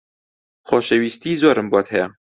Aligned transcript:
خۆشەویستیی 0.67 1.39
زۆرم 1.41 1.67
بۆت 1.71 1.87
هەیە. 1.93 2.07